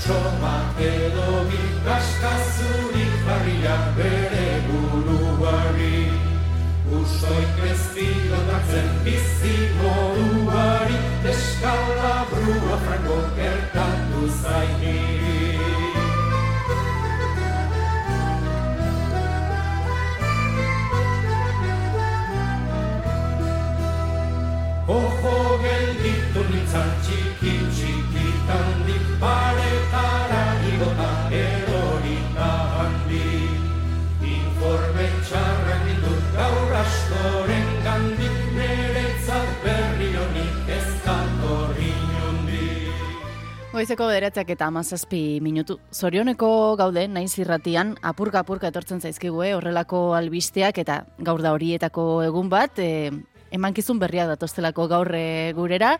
bertso 0.00 0.20
bat 0.40 0.80
edo 0.80 1.44
bi 1.48 1.60
kaskazurik 1.84 3.12
jarriak 3.26 3.96
bere 3.96 4.48
buruari. 4.68 6.08
Usoik 6.90 7.64
ez 7.70 7.82
pilotatzen 7.94 8.88
bizi 9.04 9.56
moduari, 9.78 10.98
eskala 11.30 12.26
brua 12.32 12.76
frango 12.84 13.18
gertatu 13.36 13.99
Goizeko 43.80 44.10
bederatzak 44.10 44.50
eta 44.52 44.66
amazazpi 44.68 45.38
minutu. 45.40 45.78
Zorioneko 45.96 46.76
gaude, 46.76 47.06
naiz 47.08 47.30
irratian, 47.40 47.94
apurka-apurka 48.04 48.68
etortzen 48.68 48.98
zaizkigue 49.00 49.54
horrelako 49.56 50.02
albisteak 50.18 50.82
eta 50.82 50.98
gaur 51.16 51.40
da 51.40 51.54
horietako 51.56 52.04
egun 52.26 52.50
bat, 52.52 52.76
e, 52.76 53.08
emankizun 53.56 53.96
berriak 54.02 54.28
datostelako 54.34 54.84
gaur 54.90 55.08
e, 55.16 55.54
gurera, 55.56 55.94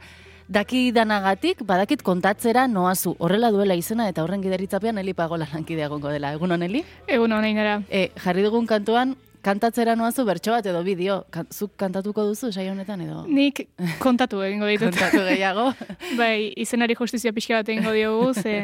daki 0.52 0.90
danagatik, 0.92 1.64
badakit 1.64 2.04
kontatzera 2.04 2.66
noazu, 2.68 3.14
horrela 3.16 3.48
duela 3.54 3.78
izena 3.80 4.10
eta 4.12 4.26
horren 4.26 4.44
gideritzapean 4.44 5.00
Eli 5.00 5.16
Pagola 5.16 5.48
lankidea 5.48 5.88
egongo 5.88 6.12
dela. 6.12 6.34
Egun 6.36 6.52
hon, 6.52 6.68
Eli? 6.68 6.84
Egun 7.08 7.32
honein 7.32 7.64
era. 7.64 7.78
E, 7.88 8.10
jarri 8.20 8.44
dugun 8.44 8.68
kantuan, 8.68 9.16
kantatzera 9.42 9.96
noazu 9.96 10.24
bertso 10.28 10.52
bat 10.54 10.66
edo 10.66 10.82
bideo. 10.86 11.20
Kan, 11.34 11.48
zuk 11.50 11.74
kantatuko 11.80 12.24
duzu 12.28 12.52
saio 12.52 12.72
honetan 12.74 13.02
edo? 13.04 13.24
Nik 13.28 13.64
kontatu 14.02 14.42
egingo 14.46 14.68
ditut. 14.70 14.92
Kontatu 14.92 15.24
gehiago. 15.26 15.70
bai, 16.20 16.52
izenari 16.60 16.96
justizia 16.98 17.34
pixka 17.36 17.60
bat 17.60 17.68
egingo 17.68 17.92
diogu, 17.96 18.32
ze 18.34 18.54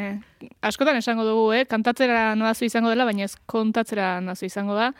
askotan 0.61 0.97
esango 1.01 1.25
dugu, 1.27 1.51
eh? 1.57 1.65
kantatzera 1.69 2.33
noazu 2.39 2.67
izango 2.67 2.93
dela, 2.93 3.05
baina 3.05 3.27
ez 3.27 3.35
kontatzera 3.45 4.17
noazu 4.21 4.49
izango 4.49 4.77
da. 4.77 4.91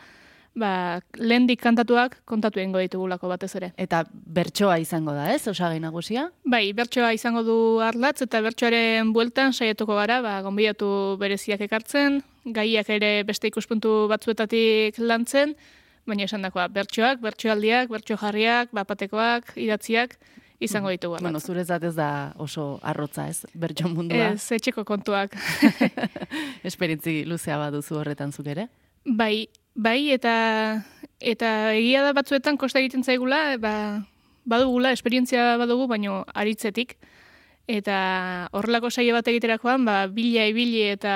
Ba, 0.58 0.98
lehendik 1.14 1.60
kantatuak 1.62 2.16
kontatu 2.26 2.58
egingo 2.58 2.80
ditugulako 2.82 3.28
batez 3.30 3.52
ere. 3.60 3.68
Eta 3.78 4.02
bertsoa 4.10 4.78
izango 4.82 5.12
da, 5.14 5.28
ez? 5.30 5.44
Osagai 5.50 5.78
nagusia? 5.82 6.28
Bai, 6.42 6.64
bertsoa 6.74 7.12
izango 7.14 7.44
du 7.46 7.58
arlatz 7.84 8.22
eta 8.26 8.40
bertsoaren 8.42 9.12
bueltan 9.14 9.54
saiatuko 9.54 9.94
gara, 10.00 10.18
ba, 10.24 10.40
gonbidatu 10.42 10.88
bereziak 11.20 11.62
ekartzen, 11.68 12.22
gaiak 12.54 12.88
ere 12.90 13.22
beste 13.28 13.50
ikuspuntu 13.50 14.06
batzuetatik 14.10 14.98
lantzen, 14.98 15.54
baina 16.08 16.24
esan 16.24 16.42
dakoa, 16.46 16.68
bertsoak, 16.72 17.20
bertsoaldiak, 17.20 17.90
bertso 17.92 18.16
jarriak, 18.20 18.72
bapatekoak, 18.72 19.52
idatziak, 19.60 20.16
izango 20.60 20.90
ditugu. 20.90 21.18
Bueno, 21.20 21.40
zurezat 21.40 21.84
ez 21.84 21.94
da 21.96 22.32
oso 22.40 22.78
arrotza, 22.82 23.28
ez? 23.28 23.44
Bertso 23.54 23.88
mundua. 23.92 24.32
Ez, 24.34 24.50
etxeko 24.56 24.84
kontuak. 24.88 25.36
Esperitzi 26.68 27.22
luzea 27.28 27.58
baduzu 27.60 28.00
horretan 28.00 28.32
zuk 28.32 28.48
ere? 28.54 28.68
Bai, 29.04 29.48
bai, 29.74 30.10
eta 30.14 30.34
eta 31.18 31.74
egia 31.74 32.02
da 32.06 32.14
batzuetan 32.16 32.58
kosta 32.58 32.82
egiten 32.82 33.04
zaigula, 33.04 33.56
ba, 33.62 33.74
badugula, 34.48 34.92
esperientzia 34.96 35.56
badugu, 35.60 35.86
baino 35.90 36.22
aritzetik. 36.34 36.96
Eta 37.68 38.48
horrelako 38.56 38.88
saio 38.90 39.12
bat 39.12 39.26
egiterakoan, 39.28 39.84
ba, 39.84 40.06
bila 40.08 40.46
ibili 40.48 40.86
eta 40.88 41.12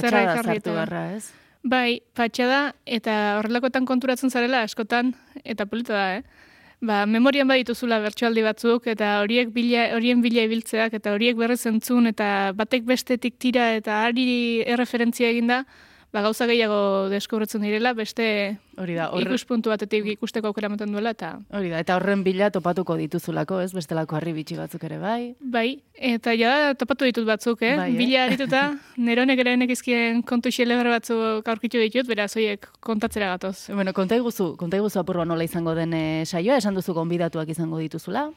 zerra 0.00 0.24
ekarri 0.26 0.58
eta... 0.58 0.74
garra, 0.80 1.02
ez? 1.14 1.28
Bai, 1.62 2.00
patxada, 2.18 2.72
eta 2.84 3.38
horrelakoetan 3.38 3.86
konturatzen 3.86 4.32
zarela 4.34 4.64
askotan, 4.66 5.12
eta 5.44 5.66
polita 5.70 5.94
da, 5.94 6.06
eh? 6.18 6.48
Ba, 6.82 7.04
memorian 7.06 7.46
badituzula 7.46 8.00
bertsoaldi 8.02 8.42
batzuk, 8.42 8.88
eta 8.90 9.20
horiek 9.22 9.52
bila, 9.54 9.84
horien 9.94 10.24
bila 10.24 10.42
ibiltzeak, 10.48 10.96
eta 10.98 11.12
horiek 11.14 11.38
berrez 11.38 11.60
entzun, 11.70 12.10
eta 12.10 12.50
batek 12.58 12.82
bestetik 12.88 13.38
tira, 13.38 13.68
eta 13.78 14.00
ari 14.08 14.26
erreferentzia 14.66 15.30
eginda, 15.30 15.62
ba, 16.12 16.20
gauza 16.20 16.46
gehiago 16.46 17.08
deskubritzen 17.08 17.62
direla, 17.64 17.94
beste 17.96 18.58
Hori 18.80 18.94
da, 18.96 19.08
horre, 19.12 19.24
ikuspuntu 19.26 19.72
batetik 19.72 20.06
ikusteko 20.14 20.50
aukera 20.50 20.68
ematen 20.68 20.92
duela, 20.92 21.12
eta 21.16 21.32
hori 21.56 21.70
da, 21.72 21.80
eta 21.80 21.96
horren 21.96 22.22
bila 22.24 22.50
topatuko 22.52 22.96
dituzulako, 23.00 23.60
ez? 23.64 23.70
Bestelako 23.76 24.16
harri 24.18 24.34
bitxi 24.36 24.58
batzuk 24.60 24.84
ere, 24.88 24.98
bai? 25.00 25.32
bai, 25.40 25.66
eta 25.96 26.34
ja 26.36 26.52
topatu 26.78 27.08
ditut 27.08 27.26
batzuk, 27.28 27.64
eh? 27.64 27.74
Bai, 27.80 27.88
eh? 27.94 27.96
Bila 27.96 28.24
arituta, 28.28 28.62
neronek 28.96 29.40
ere 29.44 29.56
nekizkien 29.60 30.22
kontu 30.28 30.52
xelebre 30.52 30.92
batzuk 30.92 31.48
aurkitu 31.48 31.80
ditut, 31.80 32.08
beraz, 32.08 32.30
hoiek 32.36 32.68
kontatzera 32.84 33.32
gatoz. 33.34 33.70
Bueno, 33.72 33.96
konta 33.96 34.16
iguzu, 34.20 34.52
konta 34.60 34.80
iguzu 34.80 35.00
apurua 35.00 35.24
nola 35.28 35.48
izango 35.48 35.76
den 35.78 35.96
eh, 35.96 36.24
saioa, 36.26 36.60
esan 36.60 36.76
duzu 36.76 36.96
gonbidatuak 36.96 37.48
izango 37.52 37.80
dituzula? 37.80 38.28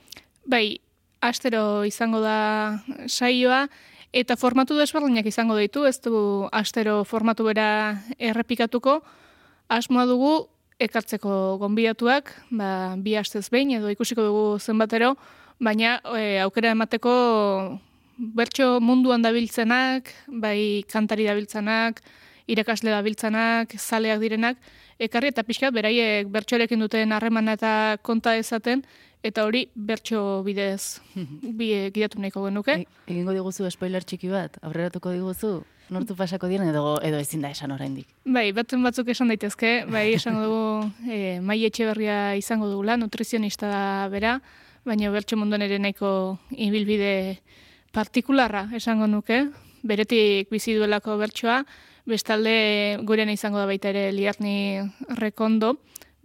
Bai, 0.47 0.79
astero 1.25 1.83
izango 1.87 2.21
da 2.23 2.37
saioa, 3.07 3.65
eta 4.13 4.35
formatu 4.35 4.77
desberdinak 4.77 5.25
izango 5.25 5.55
ditu, 5.57 5.85
ez 5.85 5.99
du 6.01 6.49
astero 6.51 7.03
formatu 7.03 7.45
bera 7.47 8.01
errepikatuko, 8.19 9.01
asmoa 9.69 10.05
dugu 10.05 10.33
ekartzeko 10.79 11.57
gonbidatuak, 11.61 12.31
ba, 12.51 12.95
bi 12.97 13.15
astez 13.15 13.47
behin 13.49 13.71
edo 13.77 13.89
ikusiko 13.89 14.23
dugu 14.25 14.45
zenbatero, 14.59 15.15
baina 15.59 15.99
e, 16.17 16.39
aukera 16.43 16.73
emateko 16.75 17.13
bertso 18.17 18.79
munduan 18.79 19.23
dabiltzenak, 19.23 20.11
bai 20.27 20.83
kantari 20.91 21.27
dabiltzenak, 21.27 22.01
irakasle 22.47 22.91
dabiltzenak, 22.91 23.75
zaleak 23.79 24.19
direnak, 24.21 24.59
ekarri 24.99 25.31
eta 25.33 25.43
pixkat 25.43 25.73
beraiek 25.75 26.29
bertsoarekin 26.31 26.79
duten 26.79 27.11
harremana 27.11 27.55
eta 27.57 27.97
konta 28.03 28.35
ezaten, 28.37 28.85
eta 29.25 29.45
hori 29.47 29.65
bertso 29.73 30.43
bidez 30.45 31.01
bi 31.59 31.69
gidatu 31.93 32.21
nahiko 32.21 32.45
genuke. 32.45 32.81
E, 32.83 32.85
egingo 33.11 33.33
diguzu 33.33 33.69
spoiler 33.73 34.05
txiki 34.05 34.29
bat, 34.29 34.59
aurreratuko 34.61 35.13
diguzu, 35.15 35.55
nortu 35.93 36.15
pasako 36.17 36.49
diren 36.49 36.69
edo 36.69 36.97
edo 37.05 37.19
ezin 37.21 37.41
da 37.45 37.51
esan 37.53 37.73
oraindik. 37.75 38.07
Bai, 38.25 38.49
batzen 38.57 38.83
batzuk 38.85 39.09
esan 39.13 39.33
daitezke, 39.33 39.73
bai 39.91 40.07
esan 40.15 40.37
dugu 40.41 40.91
e, 41.09 41.39
mai 41.41 41.59
etxeberria 41.67 42.35
izango 42.39 42.69
dugula, 42.71 42.97
nutrizionista 43.01 43.69
da 43.71 43.83
bera, 44.13 44.39
baina 44.85 45.09
bertso 45.13 45.37
munduan 45.37 45.65
ere 45.65 45.79
nahiko 45.81 46.37
ibilbide 46.51 47.41
partikularra 47.95 48.67
esango 48.77 49.07
nuke, 49.09 49.47
beretik 49.85 50.51
bizi 50.53 50.75
duelako 50.77 51.17
bertsoa, 51.21 51.63
bestalde 52.05 52.99
gurena 53.01 53.33
izango 53.33 53.57
da 53.57 53.65
baita 53.69 53.89
ere 53.89 54.11
liarni 54.13 54.81
rekondo, 55.17 55.75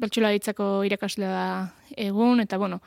bertsolaritzako 0.01 0.83
irakaslea 0.89 1.31
da 1.31 1.47
egun, 1.97 2.41
eta 2.41 2.59
bueno, 2.59 2.81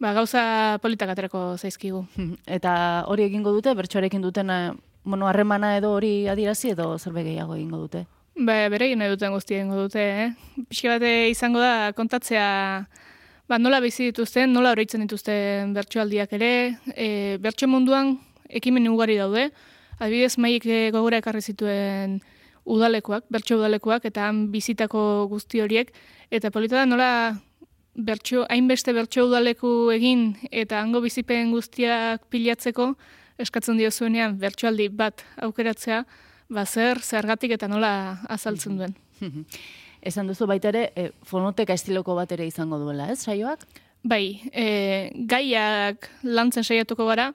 ba, 0.00 0.12
gauza 0.12 0.78
politak 0.82 1.12
aterako 1.14 1.56
zaizkigu. 1.56 2.04
Eta 2.58 2.72
hori 3.08 3.26
egingo 3.28 3.52
dute, 3.54 3.74
bertsoarekin 3.78 4.24
duten 4.24 4.50
eh, 4.50 4.72
bueno, 5.04 5.28
harremana 5.28 5.76
edo 5.78 5.94
hori 5.96 6.28
adirazi 6.28 6.74
edo 6.76 6.96
zerbait 6.98 7.26
gehiago 7.26 7.56
egingo 7.56 7.84
dute. 7.86 8.04
Ba, 8.36 8.68
bere 8.72 8.92
nahi 8.96 9.12
duten 9.12 9.34
guztia 9.34 9.60
egingo 9.60 9.76
dute, 9.84 10.02
eh? 10.24 10.28
Pixka 10.68 10.96
bate 10.96 11.12
izango 11.30 11.60
da 11.60 11.92
kontatzea 11.96 12.46
ba, 13.48 13.58
nola 13.58 13.80
bizi 13.84 14.08
dituzten, 14.10 14.52
nola 14.52 14.72
oroitzen 14.72 15.04
dituzten 15.04 15.74
bertsoaldiak 15.76 16.32
ere, 16.38 16.52
e, 16.94 17.36
bertso 17.42 17.68
munduan 17.68 18.16
ekimen 18.48 18.88
ugari 18.88 19.18
daude, 19.20 19.50
adibidez 19.98 20.38
maik 20.40 20.66
eh, 20.66 20.90
gogora 20.94 21.20
ekarri 21.22 21.42
zituen 21.42 22.20
udalekoak, 22.64 23.24
bertso 23.30 23.56
udalekoak, 23.58 24.04
eta 24.08 24.28
han 24.28 24.46
bizitako 24.52 25.26
guzti 25.30 25.62
horiek, 25.62 25.92
eta 26.30 26.50
polita 26.50 26.78
da 26.80 26.86
nola 26.86 27.10
bertso, 27.94 28.46
hainbeste 28.48 28.94
bertso 28.96 29.26
udaleku 29.26 29.90
egin, 29.92 30.36
eta 30.50 30.80
hango 30.80 31.02
bizipen 31.04 31.52
guztiak 31.52 32.24
pilatzeko, 32.32 32.92
eskatzen 33.42 33.80
dio 33.80 33.90
zuenean 33.90 34.38
bertsoaldi 34.40 34.88
bat 34.88 35.24
aukeratzea, 35.42 36.02
ba 36.52 36.66
zer, 36.66 37.00
zergatik 37.00 37.56
eta 37.56 37.68
nola 37.68 37.92
azaltzen 38.30 38.78
duen. 38.78 38.96
Esan 40.02 40.26
duzu 40.26 40.48
baita 40.50 40.72
ere, 40.72 40.88
e, 40.96 41.10
fonoteka 41.26 41.74
estiloko 41.78 42.16
bat 42.18 42.32
ere 42.34 42.46
izango 42.48 42.78
duela, 42.80 43.06
ez, 43.12 43.20
saioak? 43.22 43.64
Bai, 44.02 44.40
e, 44.50 45.12
gaiak 45.30 46.08
lantzen 46.26 46.66
saiatuko 46.66 47.06
gara, 47.06 47.30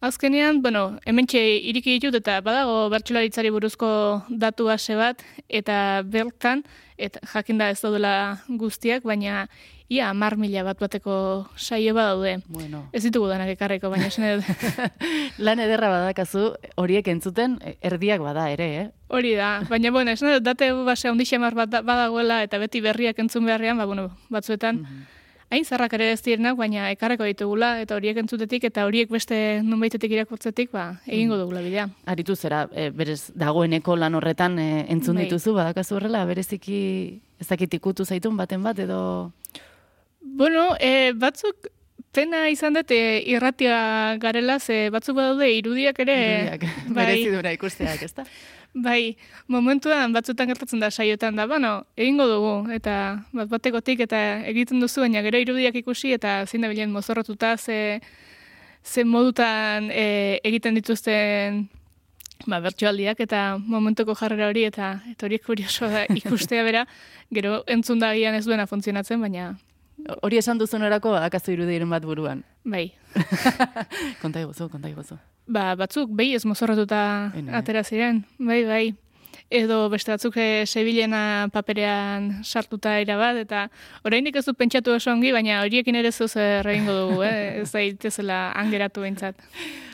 Azkenean, 0.00 0.62
bueno, 0.62 0.96
hementxe 1.04 1.40
iriki 1.68 1.98
ditut 1.98 2.14
eta 2.22 2.38
badago 2.40 2.86
bertsolaritzari 2.88 3.50
buruzko 3.52 3.90
datu 4.32 4.64
base 4.70 4.94
bat 4.96 5.20
eta 5.52 6.00
bertan, 6.08 6.62
eta 6.96 7.20
jakinda 7.34 7.68
ez 7.68 7.82
daudela 7.82 8.14
guztiak, 8.48 9.04
baina 9.04 9.42
ia 9.92 10.08
mar 10.14 10.38
mila 10.40 10.62
bat 10.64 10.80
bateko 10.80 11.50
saio 11.56 11.92
badaude. 11.92 12.38
Bueno. 12.48 12.86
Ez 12.96 13.02
ditugu 13.04 13.28
danak 13.28 13.52
ekarreko, 13.58 13.90
baina 13.92 14.06
esan 14.08 14.24
edo. 14.24 14.42
Lan 15.44 15.60
ederra 15.60 15.90
badakazu, 15.92 16.54
horiek 16.80 17.08
entzuten, 17.12 17.58
erdiak 17.82 18.24
bada 18.24 18.48
ere, 18.54 18.68
eh? 18.80 18.88
Hori 19.12 19.34
da, 19.36 19.60
baina 19.68 19.90
bueno, 19.92 20.12
esan 20.16 20.30
edo 20.32 20.40
date 20.40 20.72
base 20.86 21.12
handixe 21.12 21.36
mar 21.42 21.52
bat 21.58 21.68
da- 21.68 21.82
badagoela 21.84 22.40
eta 22.46 22.56
beti 22.62 22.80
berriak 22.80 23.18
entzun 23.20 23.44
beharrean, 23.44 23.76
ba, 23.76 23.84
bueno, 23.84 24.08
batzuetan 24.30 24.80
Mhm. 24.86 25.06
Hain 25.50 25.64
zarrak 25.64 25.94
ere 25.98 26.12
ez 26.12 26.20
direnak, 26.22 26.56
baina 26.58 26.90
ekarreko 26.94 27.26
ditugula, 27.26 27.72
eta 27.82 27.96
horiek 27.98 28.20
entzutetik, 28.22 28.64
eta 28.70 28.84
horiek 28.86 29.10
beste 29.10 29.36
nunbaitetik 29.66 30.14
irakurtzetik, 30.14 30.70
ba, 30.72 30.84
egingo 31.06 31.38
dugula 31.40 31.62
bidea. 31.64 31.88
Aritu 32.10 32.36
zera, 32.36 32.62
e, 32.70 32.90
berez, 32.94 33.32
dagoeneko 33.34 33.96
lan 33.98 34.14
horretan 34.14 34.58
e, 34.62 34.68
entzun 34.94 35.18
Bai. 35.18 35.26
dituzu, 35.26 35.56
badakazu 35.58 35.98
horrela, 35.98 36.22
bereziki 36.28 36.80
ez 37.40 37.48
dakit 37.48 37.74
ikutu 37.80 38.06
zaitun 38.06 38.38
baten 38.38 38.62
bat, 38.62 38.78
edo... 38.78 39.02
Bueno, 40.20 40.70
e, 40.78 41.12
batzuk 41.18 41.70
pena 42.12 42.46
izan 42.50 42.74
dut 42.74 42.90
e, 42.90 43.20
irratia 43.30 44.16
garela, 44.22 44.58
ze 44.58 44.88
batzuk 44.90 45.16
badaude 45.16 45.50
irudiak 45.54 46.00
ere... 46.02 46.16
Irudiak, 46.20 46.64
merezi 46.96 47.30
dura 47.34 47.52
ikusteak, 47.54 48.02
ezta? 48.06 48.26
Bai, 48.74 49.16
momentuan 49.50 50.12
batzutan 50.14 50.50
gertatzen 50.50 50.82
da 50.82 50.90
saiotan 50.90 51.38
da, 51.38 51.46
bueno, 51.50 51.72
egingo 51.98 52.26
dugu, 52.30 52.52
eta 52.74 52.94
bat 53.34 53.50
batekotik 53.50 54.04
eta 54.06 54.20
egiten 54.50 54.82
duzu, 54.82 55.02
baina 55.02 55.24
gero 55.26 55.40
irudiak 55.42 55.80
ikusi 55.82 56.14
eta 56.14 56.44
zein 56.46 56.62
da 56.62 56.70
bilen 56.70 56.92
mozorrotuta, 56.94 57.56
ze, 57.58 58.00
ze 58.84 59.04
modutan 59.04 59.90
e, 59.90 60.38
egiten 60.46 60.78
dituzten 60.78 61.64
ba, 62.46 62.60
bertsoaldiak 62.60 63.20
eta 63.26 63.58
momentuko 63.58 64.14
jarrera 64.18 64.50
hori, 64.50 64.68
eta, 64.70 64.92
eta 65.10 65.26
horiek 65.26 65.42
kurioso 65.46 65.90
da 65.90 66.06
ikustea 66.22 66.62
bera, 66.66 66.86
gero 67.34 67.64
entzun 67.66 67.98
da 67.98 68.14
ez 68.14 68.44
duena 68.46 68.66
funtzionatzen, 68.70 69.20
baina 69.20 69.54
Hori 70.22 70.38
esan 70.40 70.58
duzun 70.58 70.82
erako, 70.86 71.12
badakazu 71.16 71.52
irudiren 71.52 71.90
bat 71.90 72.04
buruan. 72.04 72.44
bai. 72.64 72.92
konta 74.22 74.40
iguzu, 74.40 74.68
konta 74.68 74.88
iguzu. 74.88 75.18
Ba, 75.50 75.74
batzuk 75.76 76.10
behi 76.14 76.34
ez 76.34 76.44
mozorrotuta 76.46 77.32
Ene. 77.36 77.52
atera 77.56 77.82
ziren, 77.84 78.24
bai, 78.38 78.64
bai. 78.64 78.84
Edo 79.50 79.88
beste 79.90 80.12
batzuk 80.12 80.36
e, 80.38 80.64
Sevilena 80.66 81.48
paperean 81.50 82.44
sartuta 82.44 83.00
ira 83.02 83.16
bat, 83.18 83.36
eta 83.36 83.64
oraindik 84.06 84.36
ez 84.36 84.44
dut 84.46 84.58
pentsatu 84.58 84.94
oso 84.94 85.10
ongi, 85.10 85.32
baina 85.34 85.60
horiekin 85.64 85.98
ere 85.98 86.12
zuz 86.12 86.36
egingo 86.36 86.94
dugu, 86.94 87.22
eh? 87.26 87.62
ez 87.62 88.16
da 88.30 88.52
angeratu 88.54 89.02
behintzat. 89.02 89.34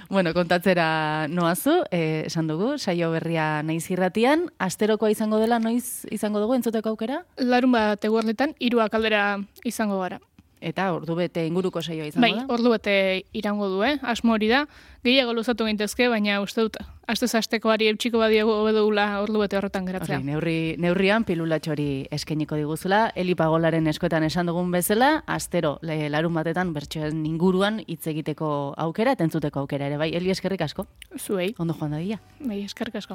Bueno, 0.08 0.32
kontatzera 0.34 1.26
noazu, 1.26 1.82
eh, 1.90 2.22
esan 2.26 2.46
dugu, 2.46 2.78
saio 2.78 3.10
berria 3.10 3.62
naiz 3.66 3.90
irratian, 3.90 4.46
asterokoa 4.62 5.10
izango 5.10 5.40
dela 5.42 5.58
noiz 5.58 6.06
izango 6.14 6.38
dugu 6.38 6.54
entzuteko 6.54 6.92
aukera? 6.94 7.24
Larun 7.36 7.74
bat 7.74 8.04
eguerletan, 8.06 8.54
hiruak 8.60 8.94
aldera 8.94 9.24
izango 9.64 9.98
gara. 9.98 10.20
Eta 10.60 10.88
ordu 10.94 11.14
bete 11.14 11.46
inguruko 11.46 11.82
saioa 11.82 12.06
izango 12.08 12.22
Bai, 12.24 12.32
da? 12.34 12.46
ordu 12.52 12.70
bete 12.72 13.24
irango 13.36 13.68
du, 13.68 13.82
eh? 13.84 13.98
asmo 14.02 14.32
hori 14.32 14.48
da. 14.48 14.64
Gehiago 15.04 15.34
luzatu 15.36 15.66
gintezke, 15.68 16.08
baina 16.08 16.40
uste 16.42 16.64
dut, 16.64 16.76
astez 17.06 17.28
astekoari 17.38 17.86
eutxiko 17.92 18.18
badiago 18.18 18.56
hobedugula 18.62 19.20
ordu 19.22 19.38
bete 19.44 19.56
horretan 19.60 19.86
geratzea. 19.86 20.16
Horri, 20.16 20.26
neurri, 20.26 20.56
neurrian 20.82 21.22
pilulatxori 21.28 22.08
eskeniko 22.10 22.56
diguzula, 22.58 23.12
elipagolaren 23.14 23.86
eskoetan 23.86 24.24
esan 24.26 24.50
dugun 24.50 24.72
bezala, 24.74 25.22
astero 25.30 25.76
le, 25.86 26.08
larun 26.10 26.34
batetan 26.34 26.72
bertsoen 26.74 27.22
inguruan 27.28 27.78
hitz 27.86 28.02
egiteko 28.10 28.74
aukera 28.76 29.12
eta 29.14 29.22
entzuteko 29.28 29.60
aukera 29.62 29.86
ere, 29.86 30.00
bai, 30.00 30.10
Eli 30.16 30.32
eskerrik 30.34 30.62
asko, 30.66 30.88
Zuei, 31.20 31.52
ondo 31.58 31.76
joan 31.78 31.92
da 31.92 31.98
dia. 32.02 32.18
bai, 32.40 32.64
eskerrik 32.64 32.96
asko. 32.96 33.14